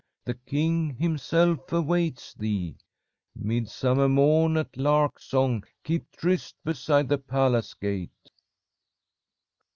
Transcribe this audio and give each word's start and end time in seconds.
The 0.25 0.33
king 0.33 0.95
himself 0.95 1.71
awaits 1.71 2.33
thee. 2.33 2.75
Midsummer 3.35 4.09
morn 4.09 4.57
at 4.57 4.75
lark 4.75 5.19
song, 5.19 5.63
keep 5.83 6.09
tryst 6.13 6.55
beside 6.65 7.07
the 7.07 7.19
palace 7.19 7.75
gate.' 7.75 8.31